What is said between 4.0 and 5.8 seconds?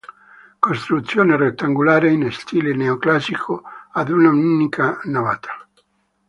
un'unica navata.